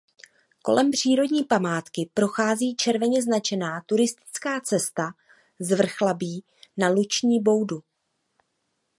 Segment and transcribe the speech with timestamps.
[0.61, 5.11] Kolem přírodní památky prochází červeně značená turistická cesta
[5.59, 6.43] z Vrchlabí
[6.77, 7.83] na Luční boudu.